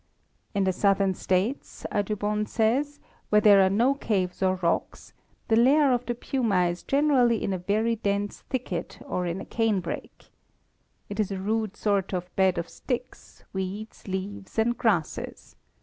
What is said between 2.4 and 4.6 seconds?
says, where there are no caves or